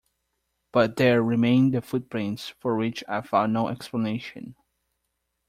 [0.71, 4.55] But there remain the footprints, for which I found no explanation.